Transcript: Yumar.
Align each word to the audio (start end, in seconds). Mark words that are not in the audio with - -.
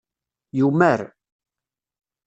Yumar. 0.57 1.01